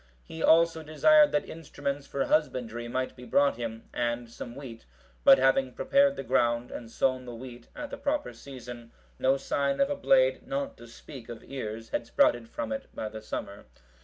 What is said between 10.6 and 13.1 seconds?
to speak of ears, had sprouted from it by